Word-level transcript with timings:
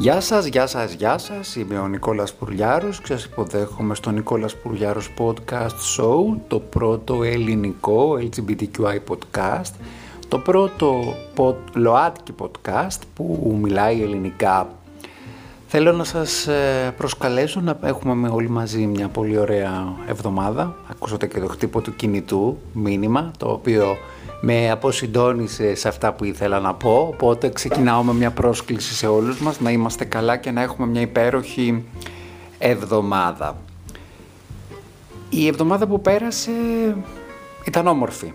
Γεια 0.00 0.20
σας, 0.20 0.46
γεια 0.46 0.66
σας, 0.66 0.92
γεια 0.92 1.18
σας. 1.18 1.56
Είμαι 1.56 1.78
ο 1.78 1.86
Νικόλας 1.86 2.34
Πουρλιάρος 2.34 3.00
και 3.00 3.06
σας 3.06 3.24
υποδέχομαι 3.24 3.94
στο 3.94 4.10
Νικόλας 4.10 4.56
Πουρλιάρος 4.56 5.10
Podcast 5.18 5.76
Show, 5.96 6.36
το 6.48 6.58
πρώτο 6.58 7.22
ελληνικό 7.22 8.18
LGBTQI 8.20 8.98
podcast, 9.08 9.70
το 10.28 10.38
πρώτο 10.38 11.14
ΛΟΑΤΚΙ 11.74 12.34
podcast 12.38 12.98
που 13.14 13.58
μιλάει 13.62 14.02
ελληνικά. 14.02 14.68
Θέλω 15.66 15.92
να 15.92 16.04
σας 16.04 16.46
ε, 16.46 16.94
προσκαλέσω 16.96 17.60
να 17.60 17.78
έχουμε 17.82 18.28
όλοι 18.28 18.48
μαζί 18.48 18.86
μια 18.86 19.08
πολύ 19.08 19.38
ωραία 19.38 19.96
εβδομάδα. 20.08 20.76
Ακούσατε 20.90 21.26
και 21.26 21.40
το 21.40 21.46
χτύπο 21.46 21.80
του 21.80 21.96
κινητού 21.96 22.58
μήνυμα, 22.72 23.30
το 23.36 23.48
οποίο 23.50 23.96
με 24.40 24.70
αποσυντώνησε 24.70 25.74
σε 25.74 25.88
αυτά 25.88 26.12
που 26.12 26.24
ήθελα 26.24 26.60
να 26.60 26.74
πω, 26.74 27.08
οπότε 27.12 27.48
ξεκινάω 27.48 28.02
με 28.02 28.12
μια 28.12 28.30
πρόσκληση 28.30 28.94
σε 28.94 29.06
όλους 29.06 29.40
μας 29.40 29.60
να 29.60 29.70
είμαστε 29.70 30.04
καλά 30.04 30.36
και 30.36 30.50
να 30.50 30.62
έχουμε 30.62 30.86
μια 30.86 31.00
υπέροχη 31.00 31.84
εβδομάδα. 32.58 33.56
Η 35.28 35.46
εβδομάδα 35.46 35.86
που 35.86 36.00
πέρασε 36.00 36.50
ήταν 37.64 37.86
όμορφη 37.86 38.32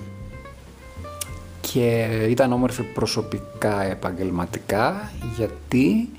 και 1.61 2.07
ήταν 2.29 2.53
όμορφη 2.53 2.83
προσωπικά 2.83 3.83
επαγγελματικά 3.83 5.11
γιατί 5.35 6.09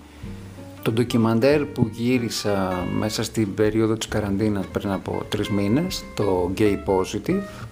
το 0.82 0.92
ντοκιμαντέρ 0.92 1.64
που 1.64 1.90
γύρισα 1.92 2.84
μέσα 2.98 3.22
στην 3.22 3.54
περίοδο 3.54 3.94
της 3.94 4.08
καραντίνας 4.08 4.66
πριν 4.66 4.90
από 4.90 5.22
τρεις 5.28 5.48
μήνες, 5.48 6.04
το 6.14 6.50
Gay 6.58 6.76
Positive, 6.86 7.65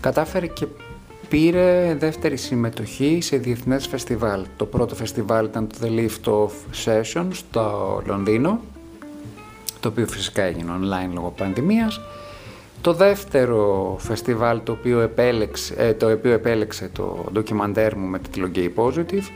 κατάφερε 0.00 0.46
και 0.46 0.66
πήρε 1.28 1.96
δεύτερη 1.98 2.36
συμμετοχή 2.36 3.18
σε 3.22 3.36
διεθνές 3.36 3.86
φεστιβάλ. 3.86 4.46
Το 4.56 4.64
πρώτο 4.64 4.94
φεστιβάλ 4.94 5.44
ήταν 5.44 5.68
το 5.68 5.76
The 5.82 5.88
Lift 5.88 6.32
of 6.32 6.50
Sessions 6.84 7.28
στο 7.32 8.02
Λονδίνο, 8.06 8.60
το 9.80 9.88
οποίο 9.88 10.06
φυσικά 10.06 10.42
έγινε 10.42 10.70
online 10.80 11.12
λόγω 11.14 11.34
πανδημίας. 11.36 12.00
Το 12.80 12.92
δεύτερο 12.92 13.96
φεστιβάλ 13.98 14.60
το 14.62 14.72
οποίο 14.72 15.00
επέλεξε 15.00 15.74
ε, 15.76 15.94
το, 15.94 16.10
οποίο 16.10 16.32
επέλεξε 16.32 16.90
το 16.92 17.24
ντοκιμαντέρ 17.32 17.96
μου 17.96 18.06
με 18.06 18.18
τίτλο 18.18 18.50
Gay 18.54 18.68
Positive 18.76 19.28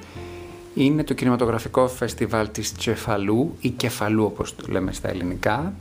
είναι 0.75 1.05
το 1.05 1.14
κινηματογραφικό 1.14 1.88
φεστιβάλ 1.88 2.50
της 2.50 2.75
Τσεφαλού 2.75 3.56
ή 3.60 3.69
Κεφαλού 3.69 4.25
όπως 4.25 4.56
το 4.56 4.64
λέμε 4.69 4.92
στα 4.92 5.08
ελληνικά. 5.08 5.75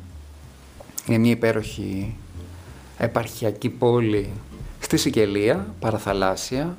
Είναι 1.08 1.18
μια 1.18 1.32
υπέροχη 1.32 2.16
επαρχιακή 2.98 3.70
πόλη 3.70 4.30
στη 4.84 4.98
Σικελία, 4.98 5.68
παραθαλάσσια. 5.80 6.78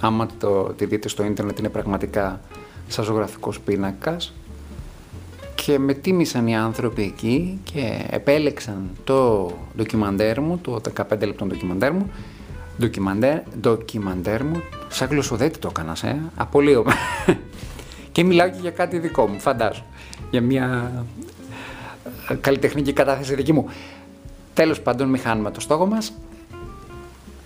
Άμα 0.00 0.28
το, 0.38 0.62
τη 0.62 0.84
δείτε 0.84 1.08
στο 1.08 1.24
ίντερνετ 1.24 1.58
είναι 1.58 1.68
πραγματικά 1.68 2.40
σαν 2.88 3.04
ζωγραφικός 3.04 3.60
πίνακας. 3.60 4.32
Και 5.54 5.78
με 5.78 5.94
τίμησαν 5.94 6.46
οι 6.46 6.56
άνθρωποι 6.56 7.02
εκεί 7.02 7.60
και 7.72 8.06
επέλεξαν 8.10 8.90
το 9.04 9.50
ντοκιμαντέρ 9.76 10.40
μου, 10.40 10.58
το 10.58 10.80
15 10.96 11.02
λεπτό 11.18 11.44
ντοκιμαντέρ 11.44 11.92
μου, 11.92 12.10
ντοκιμαντέρ, 12.78 13.38
ντοκιμαντέρ 13.60 14.44
μου, 14.44 14.62
σαν 14.88 15.08
γλωσσοδέτη 15.08 15.58
το 15.58 15.68
έκανας, 15.70 16.02
ε, 16.02 16.20
απολύομαι. 16.36 16.92
και 18.12 18.24
μιλάω 18.24 18.48
και 18.50 18.58
για 18.60 18.70
κάτι 18.70 18.98
δικό 18.98 19.26
μου, 19.26 19.40
φαντάζομαι, 19.40 19.86
για 20.30 20.40
μια 20.40 20.92
καλλιτεχνική 22.40 22.92
κατάθεση 22.92 23.34
δική 23.34 23.52
μου. 23.52 23.68
Τέλος 24.54 24.80
πάντων, 24.80 25.08
μη 25.08 25.18
χάνουμε 25.18 25.50
το 25.50 25.60
στόχο 25.60 25.86
μας. 25.86 26.12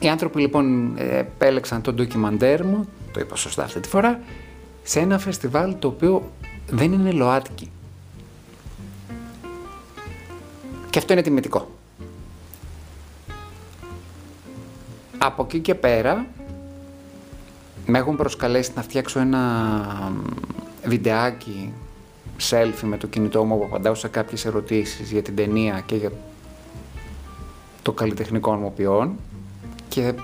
Οι 0.06 0.08
άνθρωποι 0.08 0.40
λοιπόν 0.40 0.96
επέλεξαν 0.98 1.82
το 1.82 1.92
ντοκιμαντέρ 1.92 2.64
μου, 2.64 2.88
το 3.12 3.20
είπα 3.20 3.36
σωστά 3.36 3.64
αυτή 3.64 3.80
τη 3.80 3.88
φορά, 3.88 4.20
σε 4.82 5.00
ένα 5.00 5.18
φεστιβάλ 5.18 5.78
το 5.78 5.88
οποίο 5.88 6.30
δεν 6.70 6.92
είναι 6.92 7.10
ΛΟΑΤΚΙ. 7.10 7.70
Και 10.90 10.98
αυτό 10.98 11.12
είναι 11.12 11.22
τιμητικό. 11.22 11.68
Από 15.18 15.42
εκεί 15.42 15.58
και 15.58 15.74
πέρα 15.74 16.26
με 17.86 17.98
έχουν 17.98 18.16
προσκαλέσει 18.16 18.72
να 18.74 18.82
φτιάξω 18.82 19.20
ένα 19.20 20.12
βιντεάκι 20.84 21.72
selfie 22.50 22.82
με 22.82 22.96
το 22.96 23.06
κινητό 23.06 23.44
μου 23.44 23.58
που 23.58 23.64
απαντάω 23.64 23.94
σε 23.94 24.08
κάποιες 24.08 24.44
ερωτήσεις 24.44 25.10
για 25.10 25.22
την 25.22 25.36
ταινία 25.36 25.82
και 25.86 25.96
για 25.96 26.12
το 27.82 27.92
καλλιτεχνικό 27.92 28.52
μου 28.54 28.72
ποιόν 28.76 29.16
και 29.96 30.14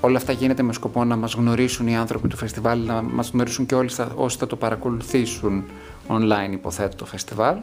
όλα 0.00 0.16
αυτά 0.16 0.32
γίνεται 0.32 0.62
με 0.62 0.72
σκοπό 0.72 1.04
να 1.04 1.16
μας 1.16 1.34
γνωρίσουν 1.34 1.86
οι 1.86 1.96
άνθρωποι 1.96 2.28
του 2.28 2.36
φεστιβάλ, 2.36 2.80
να 2.80 3.02
μας 3.02 3.30
γνωρίσουν 3.30 3.66
και 3.66 3.74
όλοι 3.74 3.90
όσοι 4.14 4.36
θα 4.38 4.46
το 4.46 4.56
παρακολουθήσουν 4.56 5.64
online 6.08 6.52
υποθέτω 6.52 6.96
το 6.96 7.06
φεστιβάλ. 7.06 7.56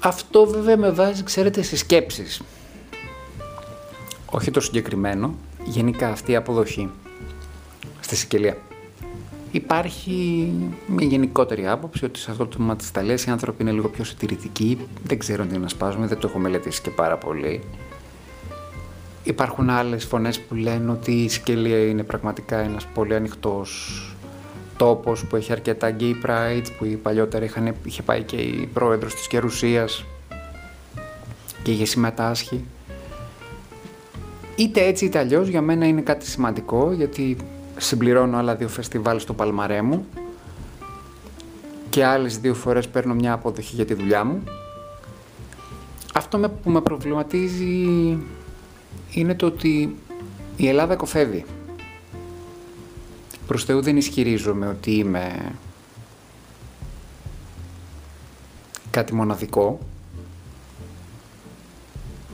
Αυτό 0.00 0.46
βέβαια 0.46 0.76
με 0.76 0.90
βάζει, 0.90 1.22
ξέρετε, 1.22 1.62
στις 1.62 1.78
σκέψεις. 1.78 2.42
Όχι 4.30 4.50
το 4.50 4.60
συγκεκριμένο, 4.60 5.34
γενικά 5.64 6.08
αυτή 6.08 6.32
η 6.32 6.36
αποδοχή 6.36 6.90
στη 8.00 8.16
Σικελία. 8.16 8.56
Υπάρχει 9.50 10.50
μια 10.86 11.06
γενικότερη 11.06 11.68
άποψη 11.68 12.04
ότι 12.04 12.18
σε 12.18 12.30
αυτό 12.30 12.46
το 12.46 12.56
τμήμα 12.56 12.76
της 12.76 12.88
Ιταλίας 12.88 13.24
οι 13.24 13.30
άνθρωποι 13.30 13.62
είναι 13.62 13.72
λίγο 13.72 13.88
πιο 13.88 14.04
συντηρητικοί. 14.04 14.78
Δεν 15.04 15.18
ξέρω 15.18 15.44
τι 15.44 15.58
να 15.58 15.68
σπάζουμε, 15.68 16.06
δεν 16.06 16.18
το 16.18 16.28
έχω 16.28 16.38
μελετήσει 16.38 16.82
και 16.82 16.90
πάρα 16.90 17.16
πολύ. 17.16 17.60
Υπάρχουν 19.24 19.70
άλλες 19.70 20.04
φωνές 20.04 20.40
που 20.40 20.54
λένε 20.54 20.90
ότι 20.90 21.12
η 21.12 21.28
Σικελία 21.28 21.86
είναι 21.86 22.02
πραγματικά 22.02 22.58
ένας 22.58 22.86
πολύ 22.94 23.14
ανοιχτός 23.14 23.98
τόπος 24.76 25.24
που 25.24 25.36
έχει 25.36 25.52
αρκετά 25.52 25.96
gay 26.00 26.12
pride 26.26 26.66
που 26.78 26.98
παλιότερα 27.02 27.44
είχαν, 27.44 27.74
είχε 27.84 28.02
πάει 28.02 28.22
και 28.22 28.36
η 28.36 28.68
πρόεδρος 28.72 29.14
της 29.14 29.26
Κερουσίας 29.26 30.04
και 31.62 31.70
είχε 31.70 31.84
συμμετάσχει. 31.84 32.64
Είτε 34.56 34.84
έτσι 34.86 35.04
είτε 35.04 35.18
αλλιώς 35.18 35.48
για 35.48 35.60
μένα 35.60 35.86
είναι 35.86 36.00
κάτι 36.00 36.26
σημαντικό 36.26 36.92
γιατί 36.92 37.36
συμπληρώνω 37.76 38.36
άλλα 38.36 38.54
δύο 38.54 38.68
φεστιβάλ 38.68 39.20
στο 39.20 39.32
Παλμαρέ 39.32 39.82
μου 39.82 40.06
και 41.90 42.04
άλλες 42.04 42.38
δύο 42.38 42.54
φορές 42.54 42.88
παίρνω 42.88 43.14
μια 43.14 43.32
αποδοχή 43.32 43.74
για 43.74 43.84
τη 43.84 43.94
δουλειά 43.94 44.24
μου. 44.24 44.42
Αυτό 46.14 46.38
που 46.38 46.70
με 46.70 46.80
προβληματίζει 46.80 48.18
είναι 49.10 49.34
το 49.34 49.46
ότι 49.46 49.96
η 50.56 50.68
Ελλάδα 50.68 50.96
κοφεύει. 50.96 51.44
Προς 53.46 53.64
Θεού 53.64 53.82
δεν 53.82 53.96
ισχυρίζομαι 53.96 54.68
ότι 54.68 54.90
είμαι 54.90 55.52
κάτι 58.90 59.14
μοναδικό, 59.14 59.78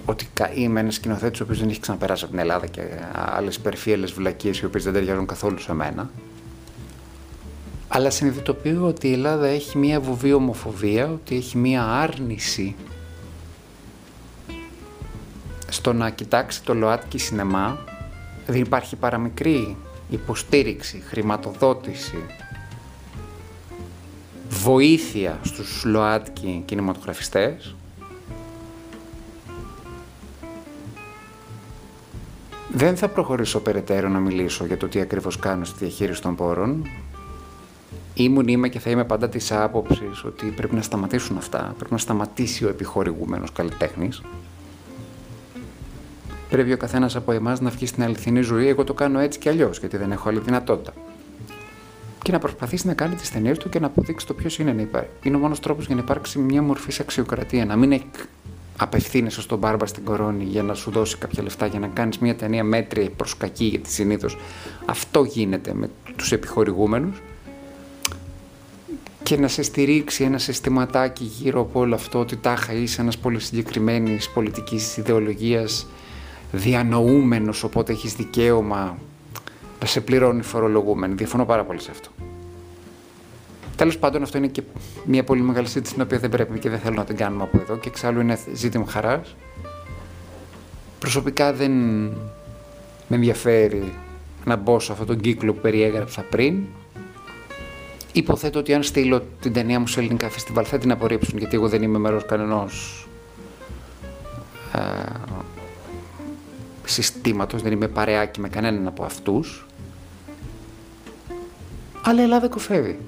ότι 0.04 0.28
είμαι 0.54 0.81
ένας 0.81 0.94
σκηνοθέτης 0.94 1.41
ο 1.41 1.44
οποίος 1.44 1.59
δεν 1.59 1.69
έχει 1.69 1.81
ξαναπεράσει 1.81 2.25
από 2.25 2.32
την 2.32 2.43
Ελλάδα 2.43 2.66
και 2.66 2.82
άλλες 3.12 3.56
υπερφύελε 3.56 4.06
βλακίες 4.06 4.59
οι 4.59 4.65
οποίες 4.65 4.84
δεν 4.84 4.93
ταιριάζουν 4.93 5.26
καθόλου 5.26 5.59
σε 5.59 5.72
μένα. 5.75 6.10
Αλλά 7.88 8.10
συνειδητοποιώ 8.10 8.87
ότι 8.87 9.09
η 9.09 9.12
Ελλάδα 9.12 9.47
έχει 9.47 9.78
μία 9.78 10.00
βουβή 10.00 10.32
ομοφοβία, 10.32 11.10
ότι 11.10 11.37
έχει 11.37 11.59
μία 11.59 11.84
άρνηση 11.84 12.75
στο 15.70 15.92
να 15.92 16.10
κοιτάξει 16.10 16.62
το 16.62 16.75
ΛΟΑΤΚΙ 16.75 17.19
σινεμά 17.19 17.78
δεν 18.47 18.60
υπάρχει 18.60 18.97
παραμικρή 18.97 19.76
υποστήριξη, 20.10 21.03
χρηματοδότηση, 21.06 22.25
βοήθεια 24.48 25.38
στους 25.42 25.84
ΛΟΑΤΚΙ 25.84 26.62
κινηματογραφιστές 26.64 27.75
Δεν 32.72 32.96
θα 32.96 33.08
προχωρήσω 33.08 33.61
περαιτέρω 33.61 34.08
να 34.08 34.19
μιλήσω 34.19 34.64
για 34.64 34.76
το 34.76 34.88
τι 34.88 35.00
ακριβώς 35.00 35.38
κάνω 35.38 35.64
στη 35.64 35.84
διαχείριση 35.84 36.22
των 36.22 36.34
πόρων. 36.34 36.87
Ήμουν, 38.14 38.49
είμαι 38.49 38.69
και 38.69 38.78
θα 38.78 38.90
είμαι 38.90 39.05
πάντα 39.05 39.28
της 39.28 39.52
άποψης 39.52 40.25
ότι 40.25 40.46
πρέπει 40.46 40.75
να 40.75 40.82
σταματήσουν 40.82 41.37
αυτά. 41.37 41.75
Πρέπει 41.76 41.93
να 41.93 41.99
σταματήσει 41.99 42.64
ο 42.64 42.69
επιχορηγούμενος 42.69 43.52
καλλιτέχνης. 43.52 44.22
Πρέπει 46.50 46.73
ο 46.73 46.76
καθένας 46.76 47.17
από 47.17 47.32
εμάς 47.32 47.61
να 47.61 47.70
βγει 47.70 47.87
στην 47.87 48.02
αληθινή 48.02 48.41
ζωή. 48.41 48.69
Εγώ 48.69 48.85
το 48.85 48.94
κάνω 48.94 49.19
έτσι 49.19 49.38
και 49.38 49.49
αλλιώς, 49.49 49.79
γιατί 49.79 49.97
δεν 49.97 50.12
έχω 50.12 50.29
άλλη 50.29 50.38
δυνατότητα. 50.38 50.93
Και 52.23 52.32
να 52.32 52.38
προσπαθήσει 52.38 52.87
να 52.87 52.94
κάνει 52.94 53.14
τις 53.14 53.31
ταινίες 53.31 53.58
του 53.58 53.69
και 53.69 53.81
να 53.81 53.87
αποδείξει 53.87 54.26
το 54.26 54.35
ποιος 54.35 54.58
είναι 54.58 54.73
να 54.73 54.82
υπάρχει. 54.82 55.08
Είναι 55.23 55.37
ο 55.37 55.38
μόνος 55.38 55.61
τρόπος 55.61 55.87
για 55.87 55.94
να 55.94 56.00
υπάρξει 56.00 56.38
μια 56.38 56.62
μορφή 56.62 56.93
σε 56.93 57.02
αξιοκρατία. 57.02 57.64
Να 57.64 57.76
μην 57.76 58.02
απευθύνεσαι 58.76 59.41
στον 59.41 59.58
Μπάρμπα 59.58 59.87
στην 59.87 60.05
κορώνη 60.05 60.44
για 60.44 60.62
να 60.62 60.75
σου 60.75 60.91
δώσει 60.91 61.17
κάποια 61.17 61.43
λεφτά 61.43 61.67
για 61.67 61.79
να 61.79 61.87
κάνεις 61.87 62.19
μια 62.19 62.35
ταινία 62.35 62.64
μέτρια 62.64 63.11
προς 63.11 63.37
κακή, 63.37 63.64
γιατί 63.64 63.91
συνήθως 63.91 64.37
αυτό 64.85 65.25
γίνεται 65.25 65.75
με 65.75 65.91
τους 66.17 66.32
επιχορηγούμενους. 66.32 67.23
Και 69.23 69.37
να 69.37 69.49
σε 69.49 69.62
στηρίξει 69.62 70.25
ένα 70.25 70.38
συστηματάκι 70.38 71.25
γύρω 71.25 71.61
από 71.61 71.81
όλο 71.81 71.94
αυτό 71.94 72.19
ότι 72.19 72.37
τάχα 72.37 72.73
είσαι 72.73 73.00
ένας 73.00 73.19
πολύ 73.19 73.41
συγκεκριμένης 73.41 74.31
πολιτικής 74.31 74.96
ιδεολογίας 74.96 75.87
διανοούμενος, 76.52 77.62
οπότε 77.62 77.93
έχεις 77.93 78.14
δικαίωμα 78.14 78.99
να 79.81 79.87
σε 79.87 80.00
πληρώνει 80.00 80.43
φορολογούμενο. 80.43 81.14
Διαφωνώ 81.14 81.44
πάρα 81.44 81.64
πολύ 81.64 81.81
σε 81.81 81.91
αυτό. 81.91 82.11
Τέλος 83.76 83.99
πάντων, 83.99 84.23
αυτό 84.23 84.38
είναι 84.38 84.47
και 84.47 84.62
μια 85.05 85.25
πολύ 85.25 85.41
μεγάλη 85.41 85.67
συζήτηση 85.67 85.93
την 85.93 86.02
οποία 86.02 86.19
δεν 86.19 86.31
πρέπει 86.31 86.58
και 86.58 86.70
δεν 86.70 86.79
θέλω 86.79 86.94
να 86.94 87.05
την 87.05 87.17
κάνουμε 87.17 87.43
από 87.43 87.58
εδώ 87.61 87.76
και 87.76 87.88
εξάλλου 87.88 88.20
είναι 88.20 88.38
ζήτημα 88.52 88.87
χαράς. 88.87 89.37
Προσωπικά 90.99 91.52
δεν 91.52 91.73
με 93.08 93.17
ενδιαφέρει 93.17 93.93
να 94.44 94.56
μπω 94.56 94.81
σε 94.81 94.93
αυτόν 94.93 95.06
τον 95.06 95.20
κύκλο 95.20 95.53
που 95.53 95.61
περιέγραψα 95.61 96.23
πριν. 96.23 96.62
Υποθέτω 98.12 98.58
ότι 98.58 98.75
αν 98.75 98.82
στείλω 98.82 99.23
την 99.41 99.53
ταινία 99.53 99.81
μου 99.81 99.87
σε 99.87 100.00
ελληνικά 100.00 100.29
φεστιβάλ 100.29 100.64
θα 100.69 100.79
την 100.79 100.91
απορρίψουν 100.93 101.38
γιατί 101.38 101.56
εγώ 101.56 101.69
δεν 101.69 101.82
είμαι 101.82 101.99
μέρος 101.99 102.26
κανενός 102.26 103.06
ε, 104.75 104.79
συστήματος, 106.90 107.62
δεν 107.62 107.72
είμαι 107.72 107.88
παρεάκι 107.88 108.40
με 108.40 108.48
κανέναν 108.48 108.87
από 108.87 109.04
αυτούς. 109.04 109.66
Αλλά 112.02 112.20
η 112.20 112.25
Ελλάδα 112.25 112.48
κοφεύει. 112.48 112.98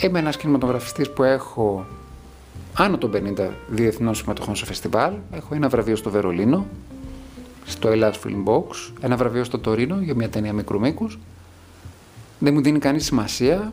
Είμαι 0.00 0.18
ένας 0.18 0.36
κινηματογραφιστής 0.36 1.10
που 1.10 1.22
έχω 1.22 1.86
άνω 2.74 2.98
των 2.98 3.10
50 3.10 3.50
διεθνών 3.68 4.14
συμμετοχών 4.14 4.56
σε 4.56 4.64
φεστιβάλ. 4.64 5.12
Έχω 5.32 5.54
ένα 5.54 5.68
βραβείο 5.68 5.96
στο 5.96 6.10
Βερολίνο, 6.10 6.66
στο 7.66 7.88
Ελλάς 7.88 8.18
Film 8.24 8.44
Box, 8.44 8.92
ένα 9.00 9.16
βραβείο 9.16 9.44
στο 9.44 9.58
Τωρίνο 9.58 10.00
για 10.00 10.14
μια 10.14 10.28
ταινία 10.28 10.52
μικρού 10.52 10.80
μήκους. 10.80 11.18
Δεν 12.38 12.54
μου 12.54 12.60
δίνει 12.60 12.78
κανείς 12.78 13.04
σημασία. 13.04 13.72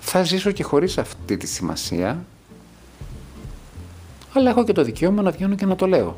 Θα 0.00 0.22
ζήσω 0.22 0.50
και 0.50 0.62
χωρίς 0.62 0.98
αυτή 0.98 1.36
τη 1.36 1.46
σημασία. 1.46 2.24
Αλλά 4.34 4.50
έχω 4.50 4.64
και 4.64 4.72
το 4.72 4.84
δικαίωμα 4.84 5.22
να 5.22 5.30
βγαίνω 5.30 5.54
και 5.54 5.66
να 5.66 5.76
το 5.76 5.86
λέω. 5.86 6.16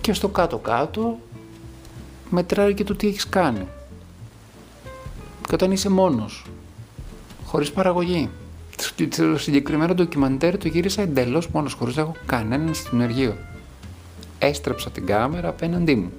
Και 0.00 0.12
στο 0.12 0.28
κάτω-κάτω 0.28 1.18
μετράει 2.30 2.74
και 2.74 2.84
το 2.84 2.94
τι 2.94 3.08
έχεις 3.08 3.28
κάνει. 3.28 3.66
Και 5.48 5.54
όταν 5.54 5.72
είσαι 5.72 5.88
μόνος, 5.88 6.46
χωρίς 7.44 7.72
παραγωγή. 7.72 8.30
Το 9.16 9.38
συγκεκριμένο 9.38 9.94
ντοκιμαντέρ 9.94 10.58
το 10.58 10.68
γύρισα 10.68 11.02
εντελώς 11.02 11.48
μόνος, 11.48 11.72
χωρίς 11.72 11.96
να 11.96 12.02
έχω 12.02 12.16
κανέναν 12.26 12.74
στην 12.74 13.00
ενεργείο. 13.00 13.36
Έστρεψα 14.38 14.90
την 14.90 15.06
κάμερα 15.06 15.48
απέναντί 15.48 15.94
μου. 15.94 16.12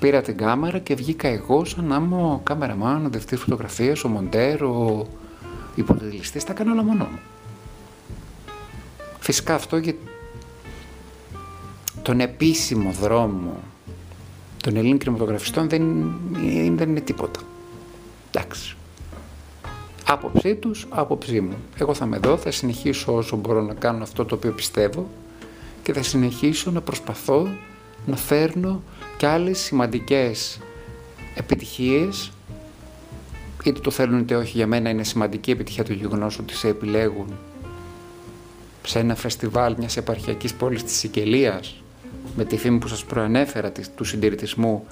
Πήρα 0.00 0.22
την 0.22 0.36
κάμερα 0.36 0.78
και 0.78 0.94
βγήκα 0.94 1.28
εγώ 1.28 1.64
σαν 1.64 1.84
να 1.84 1.96
είμαι 1.96 2.16
ο 2.16 2.40
κάμεραμάν, 2.42 3.06
ο 3.06 3.08
δευτής 3.08 3.40
φωτογραφίας, 3.40 4.04
ο 4.04 4.08
μοντέρ, 4.08 4.62
ο 4.62 5.06
υποτελιστής, 5.74 6.44
τα 6.44 6.52
κάνω 6.52 6.72
όλα 6.72 6.82
μόνο 6.82 7.04
μου. 7.04 7.18
Φυσικά 9.20 9.54
αυτό 9.54 9.76
για 9.76 9.94
τον 12.08 12.20
επίσημο 12.20 12.90
δρόμο 12.90 13.60
των 14.62 14.76
Ελλήνων 14.76 14.98
κινηματογραφιστών 14.98 15.68
δεν, 15.68 16.12
δεν 16.76 16.88
είναι 16.88 17.00
τίποτα. 17.00 17.40
Εντάξει. 18.30 18.76
Άποψή 20.06 20.54
τους, 20.54 20.86
άποψή 20.90 21.40
μου. 21.40 21.56
Εγώ 21.78 21.94
θα 21.94 22.06
με 22.06 22.18
δω, 22.18 22.36
θα 22.36 22.50
συνεχίσω 22.50 23.14
όσο 23.14 23.36
μπορώ 23.36 23.62
να 23.62 23.74
κάνω 23.74 24.02
αυτό 24.02 24.24
το 24.24 24.34
οποίο 24.34 24.52
πιστεύω 24.52 25.08
και 25.82 25.92
θα 25.92 26.02
συνεχίσω 26.02 26.70
να 26.70 26.80
προσπαθώ 26.80 27.48
να 28.06 28.16
φέρνω 28.16 28.82
και 29.16 29.26
άλλες 29.26 29.58
σημαντικές 29.58 30.60
επιτυχίες 31.34 32.32
είτε 33.64 33.80
το 33.80 33.90
θέλουν 33.90 34.18
είτε 34.18 34.34
όχι 34.34 34.56
για 34.56 34.66
μένα 34.66 34.90
είναι 34.90 35.04
σημαντική 35.04 35.50
επιτυχία 35.50 35.84
του 35.84 35.92
γεγονός 35.92 36.38
ότι 36.38 36.54
σε 36.54 36.68
επιλέγουν 36.68 37.38
σε 38.82 38.98
ένα 38.98 39.14
φεστιβάλ 39.14 39.74
μιας 39.78 39.96
επαρχιακής 39.96 40.54
πόλης 40.54 40.84
της 40.84 40.96
Σικελίας 40.96 41.82
με 42.36 42.44
τη 42.44 42.56
φήμη 42.56 42.78
που 42.78 42.88
σας 42.88 43.04
προανέφερα 43.04 43.72
του 43.94 44.04
συντηρητισμού 44.04 44.86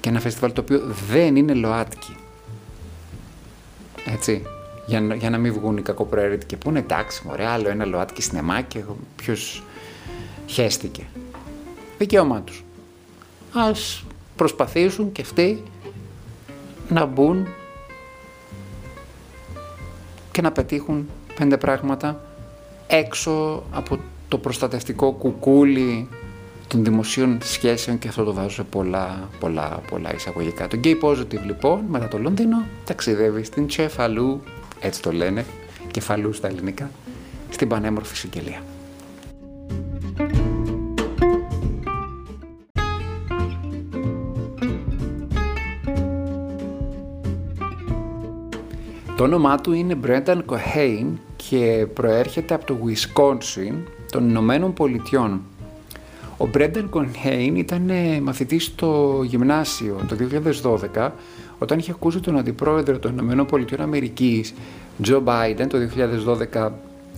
και 0.00 0.08
ένα 0.08 0.20
φεστιβάλ 0.20 0.52
το 0.52 0.60
οποίο 0.60 0.80
δεν 1.08 1.36
είναι 1.36 1.54
ΛΟΑΤΚΙ. 1.54 2.16
Έτσι, 4.06 4.42
για, 4.86 5.00
για 5.14 5.30
να 5.30 5.38
μην 5.38 5.52
βγουν 5.52 5.76
οι 5.76 5.82
κακοπροαίρετοι 5.82 6.46
και 6.46 6.56
πούνε 6.56 6.78
εντάξει 6.78 7.26
μωρέ 7.26 7.46
άλλο 7.46 7.68
ένα 7.68 7.84
ΛΟΑΤΚΙ 7.84 8.22
σινεμά 8.22 8.60
και 8.60 8.84
ποιος 9.16 9.62
χέστηκε. 10.46 11.06
Δικαίωμά 11.98 12.40
τους. 12.40 12.64
Ας 13.52 14.04
προσπαθήσουν 14.36 15.12
και 15.12 15.22
αυτοί 15.22 15.62
να 16.88 17.04
μπουν 17.04 17.46
και 20.30 20.42
να 20.42 20.52
πετύχουν 20.52 21.08
πέντε 21.34 21.56
πράγματα 21.56 22.20
έξω 22.86 23.62
από 23.72 23.98
το 24.34 24.40
προστατευτικό 24.40 25.12
κουκούλι 25.12 26.08
των 26.68 26.84
δημοσίων 26.84 27.38
σχέσεων 27.42 27.98
και 27.98 28.08
αυτό 28.08 28.24
το 28.24 28.32
βάζω 28.32 28.48
σε 28.48 28.62
πολλά, 28.62 29.28
πολλά, 29.40 29.80
πολλά 29.90 30.14
εισαγωγικά. 30.14 30.68
Το 30.68 30.80
Gay 30.84 30.94
Positive 31.02 31.44
λοιπόν 31.46 31.84
μετά 31.88 32.08
το 32.08 32.18
Λονδίνο 32.18 32.64
ταξιδεύει 32.84 33.44
στην 33.44 33.66
Τσεφαλού, 33.66 34.40
έτσι 34.80 35.02
το 35.02 35.12
λένε, 35.12 35.44
κεφαλού 35.90 36.32
στα 36.32 36.48
ελληνικά, 36.48 36.90
στην 37.50 37.68
πανέμορφη 37.68 38.16
Σικελία. 38.16 38.62
Το 49.16 49.24
όνομά 49.24 49.60
του 49.60 49.72
είναι 49.72 49.98
Brendan 50.06 50.40
Cohane 50.46 51.12
και 51.36 51.86
προέρχεται 51.94 52.54
από 52.54 52.64
το 52.64 52.76
Wisconsin 52.86 53.74
των 54.14 54.28
Ηνωμένων 54.28 54.72
Πολιτειών. 54.72 55.40
Ο 56.36 56.46
Μπρένταν 56.46 56.88
Κονχέιν 56.88 57.56
ήταν 57.56 57.90
ε, 57.90 58.20
μαθητής 58.20 58.64
στο 58.64 59.20
γυμνάσιο 59.24 60.00
το 60.08 60.16
2012 60.94 61.10
όταν 61.58 61.78
είχε 61.78 61.90
ακούσει 61.90 62.20
τον 62.20 62.38
αντιπρόεδρο 62.38 62.98
των 62.98 63.12
Ηνωμένων 63.12 63.46
Πολιτειών 63.46 63.80
Αμερικής 63.80 64.54
Τζο 65.02 65.20
Μπάιντεν, 65.20 65.68
το 65.68 65.78
2012 66.54 66.68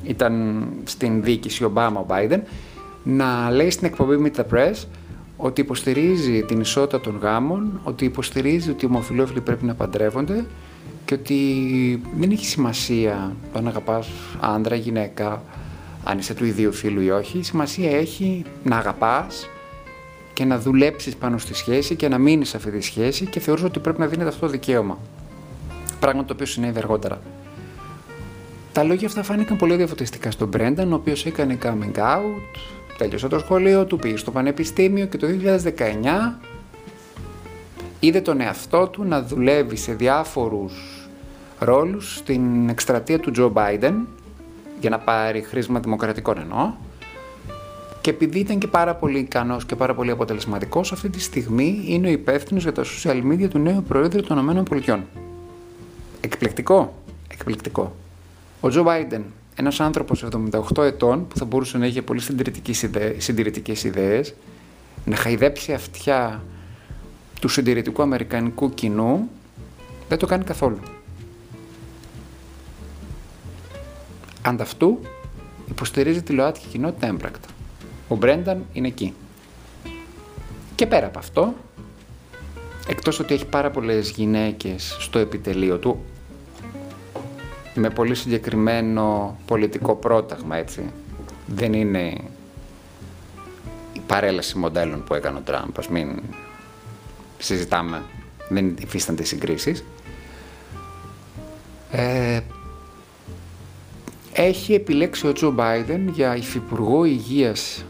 ήταν 0.05 0.65
στην 0.85 1.23
διοίκηση 1.23 1.65
Ομπάμα 1.65 2.01
ο 2.01 2.05
Μπάιντεν, 2.07 2.43
να 3.03 3.51
λέει 3.51 3.71
στην 3.71 3.87
εκπομπή 3.87 4.17
Meet 4.25 4.41
the 4.41 4.45
Press 4.55 4.85
ότι 5.37 5.61
υποστηρίζει 5.61 6.43
την 6.43 6.61
ισότητα 6.61 7.01
των 7.01 7.19
γάμων, 7.23 7.81
ότι 7.85 8.05
υποστηρίζει 8.05 8.71
ότι 8.71 8.85
οι 8.85 8.89
ομοφυλόφιλοι 8.89 9.41
πρέπει 9.41 9.65
να 9.65 9.75
παντρεύονται 9.75 10.45
και 11.05 11.15
ότι 11.15 11.41
δεν 12.19 12.31
έχει 12.31 12.47
σημασία 12.47 13.37
το 13.53 13.59
αν 13.59 13.67
αγαπάς 13.67 14.09
άντρα, 14.41 14.75
γυναίκα, 14.75 15.43
αν 16.09 16.19
είσαι 16.19 16.35
του 16.35 16.45
ιδίου 16.45 16.73
φίλου 16.73 17.01
ή 17.01 17.11
όχι. 17.11 17.43
Σημασία 17.43 17.91
έχει 17.99 18.45
να 18.63 18.77
αγαπάς 18.77 19.49
και 20.33 20.45
να 20.45 20.59
δουλέψεις 20.59 21.17
πάνω 21.17 21.39
στη 21.39 21.55
σχέση 21.55 21.95
και 21.97 22.09
να 22.09 22.19
μείνεις 22.19 22.49
σε 22.49 22.57
αυτή 22.57 22.71
τη 22.71 22.81
σχέση 22.81 23.27
και 23.27 23.41
θεωρείς 23.41 23.65
ότι 23.65 23.79
πρέπει 23.79 24.01
να 24.01 24.07
δίνεται 24.07 24.29
αυτό 24.29 24.41
το 24.41 24.53
δικαίωμα. 24.53 24.99
Πράγμα 26.01 26.25
το 26.25 26.33
οποίο 26.33 26.47
συνέβη 26.47 26.79
αργότερα. 26.79 27.21
Τα 28.73 28.83
λόγια 28.83 29.07
αυτά 29.07 29.23
φάνηκαν 29.23 29.57
πολύ 29.57 29.77
διαφωτιστικά 29.77 30.31
στον 30.31 30.49
Μπρένταν, 30.49 30.93
ο 30.93 30.95
οποίος 30.95 31.27
έκανε 31.27 31.59
coming 31.63 31.99
out, 31.99 32.59
τέλειωσε 32.99 33.29
το 33.29 33.39
σχολείο 33.39 33.85
του, 33.85 33.97
πήγε 33.97 34.17
στο 34.17 34.31
πανεπιστήμιο 34.31 35.07
και 35.07 35.17
το 35.17 35.27
2019 36.37 36.39
είδε 38.01 38.21
τον 38.21 38.41
εαυτό 38.41 38.89
του 38.89 39.05
να 39.05 39.23
δουλεύει 39.23 39.77
σε 39.77 39.93
διάφορους 39.93 41.09
ρόλους 41.59 42.17
στην 42.17 42.69
εκστρατεία 42.69 43.19
του 43.19 43.31
Τζο 43.31 43.49
Μπάιντεν 43.49 44.07
για 44.87 44.97
να 44.97 45.03
πάρει 45.03 45.41
χρήσμα 45.41 45.81
δημοκρατικών 45.81 46.39
εννοώ. 46.39 46.73
Και 48.01 48.11
επειδή 48.11 48.39
ήταν 48.39 48.59
και 48.59 48.67
πάρα 48.67 48.95
πολύ 48.95 49.19
ικανός 49.19 49.65
και 49.67 49.77
πάρα 49.77 49.95
πολύ 49.95 50.11
αποτελεσματικός, 50.11 50.93
αυτή 50.93 51.09
τη 51.09 51.21
στιγμή 51.21 51.85
είναι 51.87 52.09
ο 52.09 52.11
υπεύθυνος 52.11 52.63
για 52.63 52.73
τα 52.73 52.85
social 52.85 53.23
media 53.33 53.49
του 53.49 53.59
νέου 53.59 53.83
Προέδρου 53.83 54.23
των 54.23 54.67
ΗΠΑ. 54.71 55.05
Εκπληκτικό. 56.21 57.03
Εκπληκτικό. 57.33 57.97
Ο 58.61 58.69
Τζο 58.69 58.83
Μπάιντεν, 58.83 59.25
ένας 59.55 59.81
άνθρωπος 59.81 60.25
78 60.77 60.83
ετών 60.83 61.27
που 61.29 61.39
θα 61.39 61.45
μπορούσε 61.45 61.79
να 61.79 61.87
είχε 61.87 62.03
πολύ 62.03 62.21
συντηρητικές 63.19 63.85
ιδέες, 63.85 64.35
να 65.05 65.17
χαϊδέψει 65.17 65.73
αυτιά 65.73 66.43
του 67.41 67.49
συντηρητικού 67.49 68.03
αμερικανικού 68.03 68.75
κοινού, 68.75 69.29
δεν 70.09 70.19
το 70.19 70.27
κάνει 70.27 70.45
καθόλου. 70.45 70.79
Ανταυτού 74.47 75.01
υποστηρίζει 75.69 76.23
τη 76.23 76.33
ΛΟΑΤΚΙ 76.33 76.67
κοινότητα 76.67 77.07
έμπρακτα. 77.07 77.49
Ο 78.09 78.15
Μπρένταν 78.15 78.67
είναι 78.73 78.87
εκεί. 78.87 79.15
Και 80.75 80.87
πέρα 80.87 81.07
από 81.07 81.19
αυτό, 81.19 81.55
εκτός 82.89 83.19
ότι 83.19 83.35
έχει 83.35 83.47
πάρα 83.47 83.71
πολλές 83.71 84.11
γυναίκες 84.11 84.97
στο 85.01 85.19
επιτελείο 85.19 85.79
του, 85.79 86.05
με 87.75 87.91
πολύ 87.91 88.15
συγκεκριμένο 88.15 89.37
πολιτικό 89.47 89.95
πρόταγμα, 89.95 90.57
έτσι. 90.57 90.91
Δεν 91.47 91.73
είναι 91.73 92.15
η 93.93 94.01
παρέλαση 94.07 94.59
μοντέλων 94.59 95.05
που 95.05 95.15
έκανε 95.15 95.39
ο 95.39 95.41
Τραμπ, 95.41 95.79
ας 95.79 95.89
μην 95.89 96.23
συζητάμε, 97.39 98.03
δεν 98.49 98.77
υφίστανται 98.81 99.25
συγκρίσεις. 99.25 99.85
Ε, 101.91 102.41
έχει 104.39 104.75
επιλέξει 104.75 105.27
ο 105.27 105.33
Τζο 105.33 105.51
Μπάιντεν 105.51 106.09
για 106.09 106.37
υφυπουργό 106.37 107.05
υγείας 107.05 107.85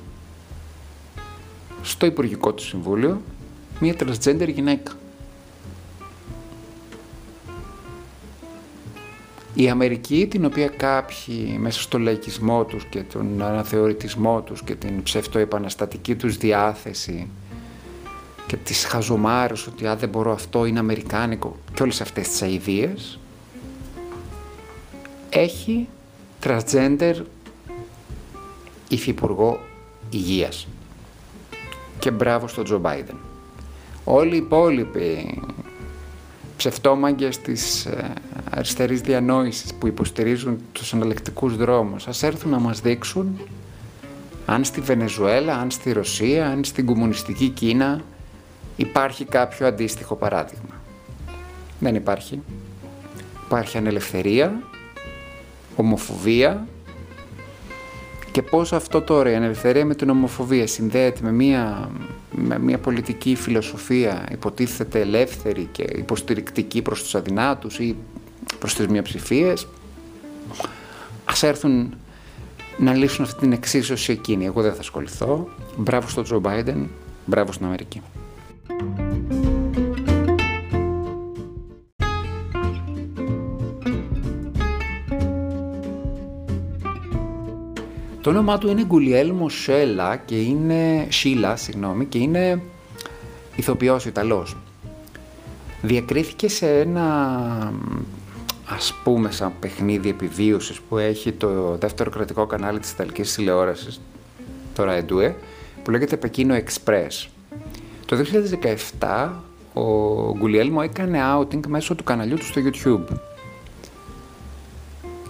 στο 1.82 2.06
Υπουργικό 2.06 2.52
του 2.52 2.62
Συμβούλιο 2.62 3.20
μια 3.80 3.94
transgender 3.98 4.48
γυναίκα. 4.48 4.92
Η 9.54 9.68
Αμερική, 9.68 10.26
την 10.30 10.44
οποία 10.44 10.68
κάποιοι 10.68 11.56
μέσα 11.58 11.80
στο 11.80 11.98
λαϊκισμό 11.98 12.64
τους 12.64 12.84
και 12.84 13.02
τον 13.02 13.42
αναθεωρητισμό 13.42 14.40
τους 14.40 14.62
και 14.62 14.74
την 14.74 15.02
ψευτοεπαναστατική 15.02 16.14
τους 16.14 16.36
διάθεση 16.36 17.28
και 18.46 18.56
τις 18.56 18.84
χαζομάρες 18.84 19.66
ότι 19.66 19.86
αν 19.86 19.98
δεν 19.98 20.08
μπορώ 20.08 20.32
αυτό 20.32 20.64
είναι 20.64 20.78
αμερικάνικο 20.78 21.56
και 21.74 21.82
όλες 21.82 22.00
αυτές 22.00 22.28
τις 22.28 22.42
αηδίες, 22.42 23.18
έχει 25.30 25.88
transgender 26.46 27.14
υφυπουργό 28.88 29.60
υγείας 30.10 30.66
και 31.98 32.10
μπράβο 32.10 32.48
στον 32.48 32.64
Τζο 32.64 32.78
Μπάιντεν. 32.78 33.16
Όλοι 34.04 34.34
οι 34.34 34.38
υπόλοιποι 34.38 35.42
ψευτόμαγκες 36.56 37.38
της 37.38 37.86
ε, 37.86 38.12
αριστερής 38.50 39.00
διανόησης 39.00 39.74
που 39.74 39.86
υποστηρίζουν 39.86 40.58
τους 40.72 40.94
αναλεκτικούς 40.94 41.56
δρόμους 41.56 42.06
ας 42.08 42.22
έρθουν 42.22 42.50
να 42.50 42.58
μας 42.58 42.80
δείξουν 42.80 43.38
αν 44.46 44.64
στη 44.64 44.80
Βενεζουέλα, 44.80 45.56
αν 45.56 45.70
στη 45.70 45.92
Ρωσία, 45.92 46.46
αν 46.48 46.64
στην 46.64 46.86
κομμουνιστική 46.86 47.48
Κίνα 47.48 48.00
υπάρχει 48.76 49.24
κάποιο 49.24 49.66
αντίστοιχο 49.66 50.14
παράδειγμα. 50.14 50.80
Δεν 51.78 51.94
υπάρχει. 51.94 52.42
Υπάρχει 53.46 53.76
ανελευθερία, 53.76 54.62
ομοφοβία 55.76 56.66
και 58.33 58.42
πώς 58.42 58.73
αυτό 58.73 59.00
τώρα 59.02 59.30
η 59.30 59.35
ανελευθερία 59.35 59.85
με 59.85 59.95
την 59.95 60.11
ομοφοβία 60.11 60.66
συνδέεται 60.66 61.21
με 61.23 61.33
μια, 61.33 61.90
με 62.30 62.59
μια 62.59 62.78
πολιτική 62.78 63.35
φιλοσοφία 63.35 64.28
υποτίθεται 64.33 65.00
ελεύθερη 65.00 65.68
και 65.73 65.83
υποστηρικτική 65.83 66.83
προς 66.83 67.02
τους 67.02 67.14
αδυνάτους 67.14 67.78
ή 67.78 67.97
προς 68.59 68.75
τις 68.75 68.87
μειοψηφίες 68.87 69.66
ας 71.25 71.42
έρθουν 71.42 71.95
να 72.78 72.95
λύσουν 72.95 73.25
αυτή 73.25 73.40
την 73.40 73.52
εξίσωση 73.52 74.12
εκείνη. 74.12 74.45
Εγώ 74.45 74.62
δεν 74.62 74.73
θα 74.73 74.80
ασχοληθώ. 74.80 75.49
Μπράβο 75.76 76.09
στον 76.09 76.25
Τζο 76.25 76.38
Μπάιντεν, 76.38 76.90
μπράβο 77.26 77.52
στην 77.52 77.66
Αμερική. 77.66 78.02
Το 88.26 88.33
όνομά 88.33 88.59
του 88.59 88.68
είναι 88.68 88.85
Γκουλιέλμο 88.85 89.49
Σέλα 89.49 90.16
και 90.16 90.40
είναι 90.40 91.06
Σίλα, 91.11 91.56
συγγνώμη, 91.56 92.04
και 92.04 92.18
είναι 92.18 92.62
ηθοποιός 93.56 94.04
Ιταλός. 94.04 94.56
Διακρίθηκε 95.83 96.49
σε 96.49 96.80
ένα 96.80 97.73
ας 98.66 98.95
πούμε 99.04 99.30
σαν 99.30 99.52
παιχνίδι 99.61 100.09
επιβίωσης 100.09 100.80
που 100.80 100.99
έχει 100.99 101.33
το 101.33 101.76
δεύτερο 101.76 102.11
κρατικό 102.11 102.47
κανάλι 102.47 102.78
της 102.78 102.90
Ιταλικής 102.90 103.35
τηλεόρασης, 103.35 104.00
το 104.75 104.85
Ραεντούε, 104.85 105.35
που 105.83 105.90
λέγεται 105.90 106.16
Πεκίνο 106.16 106.54
Express. 106.54 107.28
Το 108.06 108.16
2017 109.00 109.28
ο 109.75 109.83
Γκουλιέλμο 110.38 110.80
έκανε 110.83 111.21
outing 111.38 111.66
μέσω 111.66 111.95
του 111.95 112.04
καναλιού 112.04 112.37
του 112.37 112.45
στο 112.45 112.61
YouTube 112.64 113.16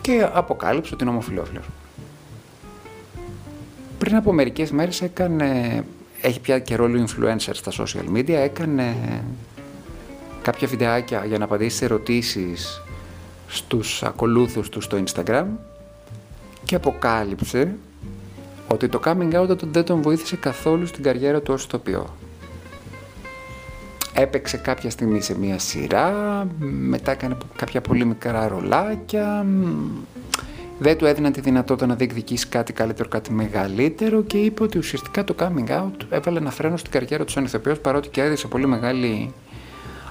και 0.00 0.28
αποκάλυψε 0.32 0.94
ότι 0.94 1.02
είναι 1.02 1.12
ομοφιλόφιλος. 1.12 1.64
Πριν 4.06 4.18
από 4.18 4.32
μερικές 4.32 4.70
μέρες 4.70 5.02
έκανε, 5.02 5.84
έχει 6.20 6.40
πια 6.40 6.58
και 6.58 6.76
ρόλο 6.76 7.04
influencer 7.06 7.50
στα 7.52 7.72
social 7.72 8.16
media, 8.16 8.28
έκανε 8.28 8.96
κάποια 10.42 10.68
βιντεάκια 10.68 11.24
για 11.24 11.38
να 11.38 11.44
απαντήσει 11.44 11.76
σε 11.76 11.84
ερωτήσεις 11.84 12.82
στους 13.46 14.02
ακολούθους 14.02 14.68
του 14.68 14.80
στο 14.80 15.02
Instagram 15.04 15.44
και 16.64 16.74
αποκάλυψε 16.74 17.74
ότι 18.68 18.88
το 18.88 19.00
coming 19.04 19.32
out 19.32 19.58
δεν 19.58 19.84
τον 19.84 20.02
βοήθησε 20.02 20.36
καθόλου 20.36 20.86
στην 20.86 21.02
καριέρα 21.02 21.40
του 21.40 21.54
ως 21.54 21.64
ηθοποιό. 21.64 22.16
Έπαιξε 24.14 24.56
κάποια 24.56 24.90
στιγμή 24.90 25.20
σε 25.20 25.38
μία 25.38 25.58
σειρά, 25.58 26.46
μετά 26.58 27.10
έκανε 27.10 27.36
κάποια 27.56 27.80
πολύ 27.80 28.04
μικρά 28.04 28.48
ρολάκια, 28.48 29.46
δεν 30.78 30.98
του 30.98 31.06
έδιναν 31.06 31.32
τη 31.32 31.40
δυνατότητα 31.40 31.86
να 31.86 31.94
διεκδικήσει 31.94 32.46
κάτι 32.46 32.72
καλύτερο, 32.72 33.08
κάτι 33.08 33.32
μεγαλύτερο 33.32 34.22
και 34.22 34.36
είπε 34.36 34.62
ότι 34.62 34.78
ουσιαστικά 34.78 35.24
το 35.24 35.34
coming 35.38 35.68
out 35.68 35.96
έβαλε 36.10 36.38
ένα 36.38 36.50
φρένο 36.50 36.76
στην 36.76 36.90
καριέρα 36.90 37.24
του 37.24 37.30
σαν 37.30 37.44
ηθοποιός 37.44 37.78
παρότι 37.78 38.08
κέρδισε 38.08 38.46
πολύ 38.46 38.66
μεγάλη 38.66 39.32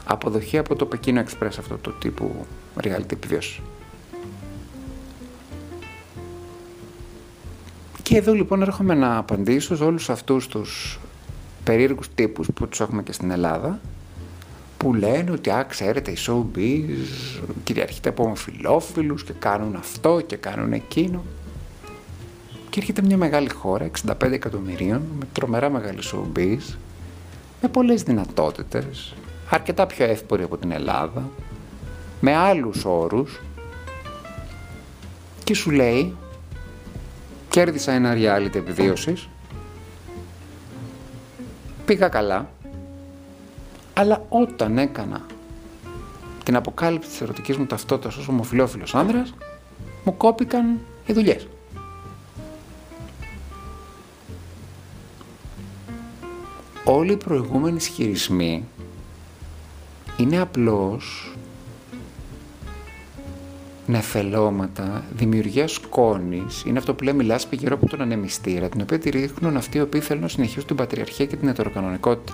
αποδοχή 0.05 0.57
από 0.57 0.75
το 0.75 0.85
Πεκίνο 0.85 1.21
Express 1.21 1.47
αυτό 1.59 1.77
το 1.77 1.91
τύπου 1.91 2.45
reality 2.83 3.11
επιβίωση. 3.11 3.61
Και 8.03 8.17
εδώ 8.17 8.33
λοιπόν 8.33 8.61
έρχομαι 8.61 8.93
να 8.93 9.17
απαντήσω 9.17 9.75
σε 9.75 9.83
όλους 9.83 10.09
αυτούς 10.09 10.47
τους 10.47 10.99
περίεργους 11.63 12.07
τύπους 12.15 12.47
που 12.53 12.67
τους 12.67 12.79
έχουμε 12.79 13.03
και 13.03 13.11
στην 13.11 13.31
Ελλάδα 13.31 13.79
που 14.85 14.93
λένε 14.93 15.31
ότι 15.31 15.49
α, 15.49 15.65
ξέρετε 15.69 16.11
η 16.11 16.17
showbiz 16.27 16.89
κυριαρχείται 17.63 18.09
από 18.09 18.23
ομοφιλόφιλους 18.23 19.23
και 19.23 19.33
κάνουν 19.39 19.75
αυτό 19.75 20.21
και 20.25 20.35
κάνουν 20.35 20.73
εκείνο. 20.73 21.23
Και 22.69 22.79
έρχεται 22.79 23.01
μια 23.01 23.17
μεγάλη 23.17 23.49
χώρα, 23.49 23.89
65 24.05 24.31
εκατομμυρίων, 24.31 25.01
με 25.19 25.25
τρομερά 25.33 25.69
μεγάλη 25.69 25.99
showbiz, 26.11 26.75
με 27.61 27.67
πολλές 27.71 28.03
δυνατότητες, 28.03 29.13
αρκετά 29.49 29.85
πιο 29.85 30.05
εύπορη 30.05 30.43
από 30.43 30.57
την 30.57 30.71
Ελλάδα, 30.71 31.29
με 32.19 32.35
άλλους 32.35 32.85
όρους. 32.85 33.41
Και 35.43 35.53
σου 35.53 35.71
λέει 35.71 36.15
κέρδισα 37.49 37.91
ένα 37.91 38.13
reality 38.13 38.55
επιβίωσης, 38.55 39.29
πήγα 41.85 42.07
καλά, 42.07 42.49
αλλά 43.97 44.25
όταν 44.29 44.77
έκανα 44.77 45.25
την 46.43 46.55
αποκάλυψη 46.55 47.09
της 47.09 47.21
ερωτικής 47.21 47.57
μου 47.57 47.65
ταυτότητας 47.65 48.17
ως 48.17 48.27
ομοφιλόφιλος 48.27 48.95
άνδρας, 48.95 49.33
μου 50.03 50.17
κόπηκαν 50.17 50.79
οι 51.05 51.13
δουλειές. 51.13 51.47
Όλοι 56.83 57.11
οι 57.11 57.17
προηγούμενοι 57.17 57.75
ισχυρισμοί 57.75 58.63
είναι 60.17 60.39
απλώς 60.39 61.35
νεφελώματα, 63.87 65.03
δημιουργία 65.15 65.67
σκόνης, 65.67 66.63
είναι 66.65 66.77
αυτό 66.77 66.93
που 66.93 67.03
λέμε 67.03 67.23
λάσπη 67.23 67.55
γύρω 67.55 67.75
από 67.75 67.89
τον 67.89 68.01
ανεμιστήρα, 68.01 68.69
την 68.69 68.81
οποία 68.81 68.99
τη 68.99 69.09
ρίχνουν 69.09 69.57
αυτοί 69.57 69.77
οι 69.77 69.81
οποίοι 69.81 70.01
θέλουν 70.01 70.21
να 70.21 70.27
συνεχίσουν 70.27 70.65
την 70.65 70.75
πατριαρχία 70.75 71.25
και 71.25 71.35
την 71.35 71.47
ετεροκανονικότητα. 71.47 72.33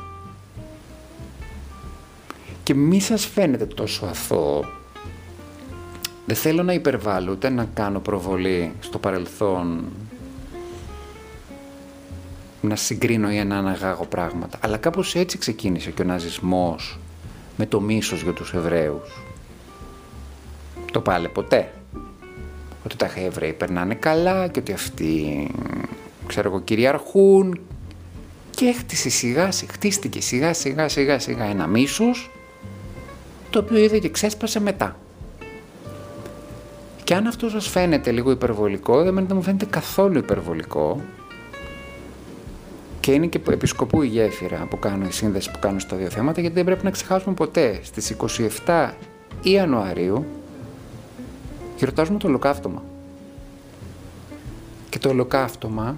Και 2.71 2.77
μη 2.77 3.01
σας 3.01 3.25
φαίνεται 3.25 3.65
τόσο 3.65 4.05
αθώο. 4.05 4.65
Δεν 6.25 6.35
θέλω 6.35 6.63
να 6.63 6.73
υπερβάλλω 6.73 7.31
ούτε 7.31 7.49
να 7.49 7.65
κάνω 7.73 7.99
προβολή 7.99 8.71
στο 8.79 8.97
παρελθόν 8.97 9.85
να 12.61 12.75
συγκρίνω 12.75 13.31
ή 13.31 13.43
να 13.43 13.57
αναγάγω 13.57 14.05
πράγματα. 14.05 14.57
Αλλά 14.61 14.77
κάπως 14.77 15.15
έτσι 15.15 15.37
ξεκίνησε 15.37 15.91
και 15.91 16.01
ο 16.01 16.05
ναζισμός 16.05 16.99
με 17.57 17.65
το 17.65 17.81
μίσος 17.81 18.21
για 18.21 18.33
τους 18.33 18.53
Εβραίους. 18.53 19.23
Το 20.91 21.01
πάλε 21.01 21.27
ποτέ. 21.27 21.73
Ότι 22.85 22.95
τα 22.95 23.11
Εβραίοι 23.15 23.53
περνάνε 23.53 23.93
καλά 23.93 24.47
και 24.47 24.59
ότι 24.59 24.71
αυτοί, 24.73 25.47
ξέρω 26.27 26.49
εγώ, 26.49 26.61
κυριαρχούν 26.61 27.59
και 28.49 28.65
έχτισε 28.65 29.09
σιγά, 29.09 29.49
χτίστηκε 29.51 30.21
σιγά 30.21 30.53
σιγά 30.53 30.87
σιγά 30.87 31.19
σιγά 31.19 31.45
ένα 31.45 31.67
μίσος 31.67 32.31
το 33.51 33.60
οποίο 33.60 33.77
είδε 33.77 34.00
και 34.00 34.10
ξέσπασε 34.10 34.60
μετά. 34.60 34.96
Και 37.03 37.15
αν 37.15 37.27
αυτό 37.27 37.50
σας 37.50 37.67
φαίνεται 37.67 38.12
λίγο 38.12 38.31
υπερβολικό, 38.31 39.03
δεν 39.03 39.27
μου 39.34 39.41
φαίνεται 39.41 39.65
καθόλου 39.65 40.17
υπερβολικό, 40.17 41.01
και 43.01 43.12
είναι 43.12 43.27
και 43.27 43.41
επισκοπού 43.50 44.01
η 44.01 44.08
γέφυρα 44.08 44.67
που 44.70 44.79
κάνω, 44.79 45.05
η 45.05 45.12
σύνδεση 45.12 45.51
που 45.51 45.60
κάνω 45.60 45.79
στα 45.79 45.96
δύο 45.96 46.10
θέματα, 46.10 46.41
γιατί 46.41 46.55
δεν 46.55 46.65
πρέπει 46.65 46.84
να 46.84 46.89
ξεχάσουμε 46.89 47.34
ποτέ. 47.34 47.79
Στις 47.84 48.15
27 48.65 48.89
Ιανουαρίου 49.41 50.25
γιορτάζουμε 51.77 52.17
το 52.17 52.27
ολοκαύτωμα. 52.27 52.84
Και 54.89 55.00
το 55.00 55.10
ολοκαύτωμα 55.10 55.96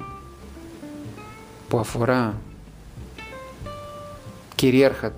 που 1.68 1.78
αφορά 1.78 2.38
κυρίαρχα 4.56 5.14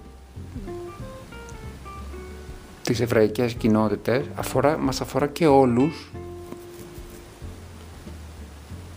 τις 2.86 3.00
εβραϊκές 3.00 3.54
κοινότητες 3.54 4.26
αφορά, 4.36 4.78
μας 4.78 5.02
αφορά 5.02 5.28
και 5.28 5.48
όλους 5.48 6.12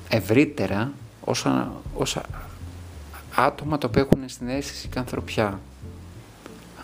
ευρύτερα 0.09 0.92
όσα, 1.25 1.73
όσα 1.95 2.23
άτομα 3.35 3.78
τα 3.78 3.88
οποία 3.88 4.02
έχουν 4.02 4.28
συνέστηση 4.28 4.88
και 4.88 4.99
ανθρωπιά. 4.99 5.61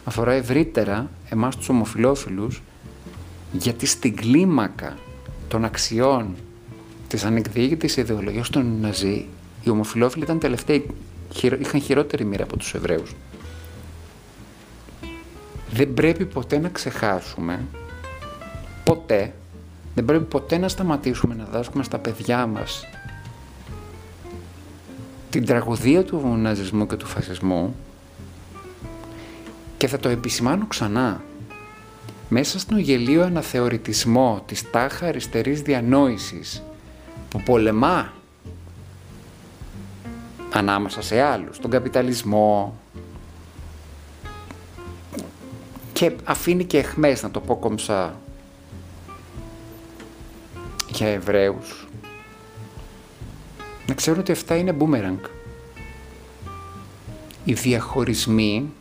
Αφορά 0.05 0.33
ευρύτερα 0.33 1.11
εμάς 1.29 1.57
τους 1.57 1.69
ομοφιλόφιλους 1.69 2.63
Γιατί 3.53 3.87
στην 3.87 4.17
κλίμακα 4.17 4.97
των 5.49 5.65
αξιών 5.65 6.35
της 7.09 7.25
ανεκδιήγητης 7.25 7.97
ιδεολογίας 7.97 8.51
των 8.51 8.79
Ναζί, 8.81 9.27
οι 9.63 9.71
ομοφιλόφιλοι 9.71 10.25
ήταν 10.25 10.39
τελευταίοι, 10.39 10.87
είχαν 11.61 11.81
χειρότερη 11.81 12.25
μοίρα 12.25 12.45
από 12.45 12.57
τους 12.57 12.75
Εβραίους. 12.75 13.15
Δεν 15.75 15.95
πρέπει 15.95 16.25
ποτέ 16.27 16.59
να 16.59 16.69
ξεχάσουμε, 16.69 17.61
ποτέ, 18.85 19.33
δεν 19.95 20.05
πρέπει 20.05 20.25
ποτέ 20.25 20.59
να 20.59 20.69
σταματήσουμε 20.69 21.35
να 21.35 21.45
δάσκουμε 21.45 21.85
στα 21.85 21.99
παιδιά 21.99 22.47
μας 22.47 22.87
την 25.31 25.45
τραγωδία 25.45 26.05
του 26.05 26.37
ναζισμού 26.37 26.87
και 26.87 26.97
του 26.97 27.07
φασισμού 27.07 27.77
και 29.77 29.87
θα 29.87 29.99
το 29.99 30.09
επισημάνω 30.09 30.67
ξανά. 30.67 31.23
Μέσα 32.29 32.59
στον 32.59 32.79
γελίο 32.79 33.23
αναθεωρητισμό 33.23 34.43
της 34.47 34.71
τάχα 34.71 35.07
αριστερής 35.07 35.63
διανόησης 35.63 36.63
που 37.29 37.43
πολεμά 37.43 38.13
ανάμεσα 40.53 41.03
σε 41.03 41.21
άλλους, 41.21 41.59
τον 41.59 41.71
καπιταλισμό 41.71 42.79
και 45.95 46.13
αφήνει 46.25 46.65
και 46.65 46.79
εχμές, 46.79 47.23
να 47.23 47.31
το 47.31 47.41
πω 47.41 47.57
κομψά, 47.57 48.21
για 50.89 51.09
Εβραίους. 51.09 51.87
Να 53.87 53.95
ξέρουν 53.95 54.21
ότι 54.21 54.33
αυτά 54.33 54.57
είναι 54.57 54.77
boomerang. 54.79 55.29
Οι 57.45 57.53
διαχωρισμοί, 57.53 58.73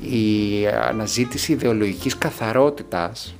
η 0.00 0.66
αναζήτηση 0.66 1.52
ιδεολογικής 1.52 2.18
καθαρότητας, 2.18 3.34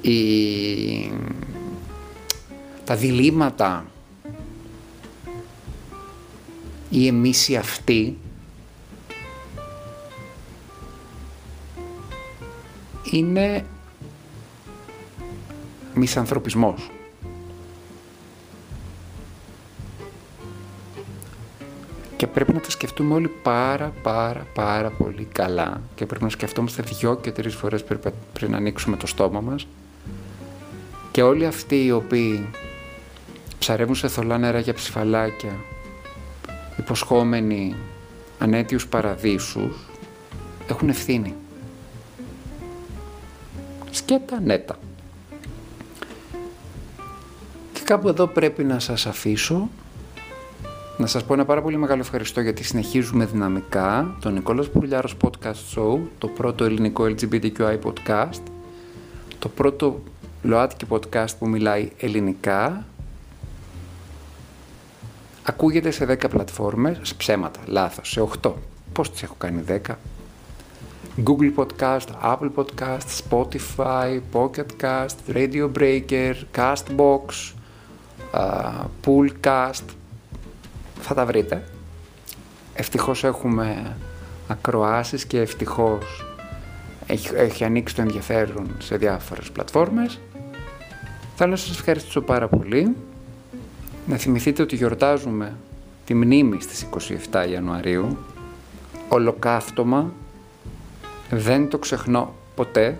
η... 0.00 1.12
τα 2.84 2.96
διλήμματα, 2.96 3.86
η 6.90 7.06
εμείς 7.06 7.56
αυτή, 7.56 8.18
είναι 13.14 13.64
μισανθρωπισμός. 15.94 16.90
Και 22.16 22.26
πρέπει 22.26 22.52
να 22.52 22.60
τα 22.60 22.70
σκεφτούμε 22.70 23.14
όλοι 23.14 23.28
πάρα 23.42 23.92
πάρα 24.02 24.46
πάρα 24.54 24.90
πολύ 24.90 25.28
καλά 25.32 25.80
και 25.94 26.06
πρέπει 26.06 26.24
να 26.24 26.30
σκεφτόμαστε 26.30 26.82
δυο 26.82 27.16
και 27.16 27.32
τρεις 27.32 27.54
φορές 27.54 27.84
πριν 28.32 28.50
να 28.50 28.56
ανοίξουμε 28.56 28.96
το 28.96 29.06
στόμα 29.06 29.40
μας 29.40 29.66
και 31.10 31.22
όλοι 31.22 31.46
αυτοί 31.46 31.84
οι 31.84 31.92
οποίοι 31.92 32.48
ψαρεύουν 33.58 33.94
σε 33.94 34.08
θολά 34.08 34.38
νερά 34.38 34.58
για 34.58 34.74
ψηφαλάκια 34.74 35.56
υποσχόμενοι 36.76 37.76
ανέτιους 38.38 38.86
παραδείσους 38.86 39.76
έχουν 40.68 40.88
ευθύνη. 40.88 41.34
Σκέτα 44.06 44.40
νέτα. 44.40 44.78
Και 47.72 47.80
κάπου 47.84 48.08
εδώ 48.08 48.26
πρέπει 48.26 48.64
να 48.64 48.78
σας 48.78 49.06
αφήσω 49.06 49.68
να 50.98 51.06
σας 51.06 51.24
πω 51.24 51.34
ένα 51.34 51.44
πάρα 51.44 51.62
πολύ 51.62 51.76
μεγάλο 51.76 52.00
ευχαριστώ 52.00 52.40
γιατί 52.40 52.64
συνεχίζουμε 52.64 53.24
δυναμικά 53.24 54.16
το 54.20 54.30
Νικόλας 54.30 54.68
Πουλιάρος 54.68 55.16
Podcast 55.20 55.76
Show, 55.76 55.98
το 56.18 56.28
πρώτο 56.28 56.64
ελληνικό 56.64 57.04
LGBTQI 57.04 57.78
podcast, 57.82 58.42
το 59.38 59.48
πρώτο 59.48 60.00
ΛΟΑΤΚΙ 60.42 60.86
podcast 60.88 61.36
που 61.38 61.48
μιλάει 61.48 61.90
ελληνικά. 61.98 62.86
Ακούγεται 65.42 65.90
σε 65.90 66.04
10 66.04 66.28
πλατφόρμες, 66.30 67.14
ψέματα, 67.14 67.60
λάθος, 67.66 68.10
σε 68.10 68.20
8. 68.20 68.52
Πώς 68.92 69.10
τις 69.10 69.22
έχω 69.22 69.34
κάνει 69.38 69.62
10? 69.68 69.98
Google 71.16 71.52
Podcast, 71.56 72.08
Apple 72.22 72.50
Podcast, 72.54 73.08
Spotify, 73.22 74.20
Pocket 74.32 74.70
Cast, 74.82 75.16
Radio 75.28 75.68
Breaker, 75.78 76.34
Castbox, 76.56 77.52
uh, 78.32 78.84
Poolcast, 79.04 79.84
θα 81.00 81.14
τα 81.14 81.26
βρείτε. 81.26 81.64
Ευτυχώς 82.74 83.24
έχουμε 83.24 83.96
ακροάσεις 84.48 85.26
και 85.26 85.40
ευτυχώς 85.40 86.24
έχει, 87.06 87.34
έχει 87.34 87.64
ανοίξει 87.64 87.94
το 87.94 88.02
ενδιαφέρον 88.02 88.70
σε 88.78 88.96
διάφορες 88.96 89.50
πλατφόρμες. 89.50 90.20
Θέλω 91.36 91.50
να 91.50 91.56
σας 91.56 91.70
ευχαριστήσω 91.78 92.20
πάρα 92.20 92.48
πολύ. 92.48 92.96
Να 94.06 94.16
θυμηθείτε 94.16 94.62
ότι 94.62 94.76
γιορτάζουμε 94.76 95.56
τη 96.04 96.14
μνήμη 96.14 96.60
στις 96.60 96.86
27 97.30 97.48
Ιανουαρίου. 97.50 98.16
Ολοκαύτωμα. 99.08 100.12
Δεν 101.30 101.68
το 101.68 101.78
ξεχνώ 101.78 102.34
ποτέ. 102.54 102.98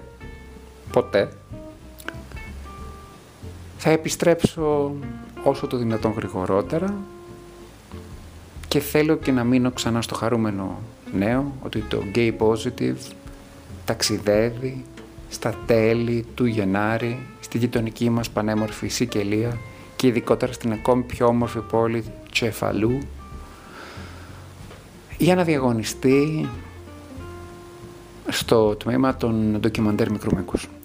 Ποτέ. 0.93 1.29
Θα 3.79 3.91
επιστρέψω 3.91 4.93
όσο 5.43 5.67
το 5.67 5.77
δυνατόν 5.77 6.13
γρηγορότερα 6.13 6.95
και 8.69 8.81
θέλω 8.81 9.17
και 9.17 9.33
να 9.33 9.45
μείνω 9.45 9.71
ξανά 9.71 10.03
στο 10.03 10.15
χαρούμενο 10.15 10.79
νέο 11.13 11.53
ότι 11.63 11.81
το 11.81 12.03
Gay 12.15 12.33
Positive 12.39 13.13
ταξιδεύει 13.85 14.85
στα 15.29 15.55
τέλη 15.67 16.27
του 16.35 16.45
Γενάρη 16.45 17.27
στη 17.41 17.59
γειτονική 17.59 18.11
μας 18.11 18.31
πανέμορφη 18.31 18.89
Σικελία 18.89 19.59
και 19.97 20.07
ειδικότερα 20.07 20.53
στην 20.53 20.73
ακόμη 20.73 21.03
πιο 21.03 21.27
όμορφη 21.27 21.59
πόλη 21.59 22.05
Τσεφαλού 22.31 22.99
για 25.19 25.35
να 25.35 25.45
διαγωνιστεί 25.45 26.49
στο 28.35 28.77
τμήμα 28.77 29.17
των 29.17 29.57
ντοκιμαντέρ 29.61 30.11
μικρού 30.11 30.31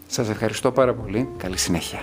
Σας 0.08 0.30
ευχαριστώ 0.30 0.72
πάρα 0.72 0.94
πολύ. 0.94 1.28
Καλή 1.38 1.58
συνέχεια. 1.58 2.00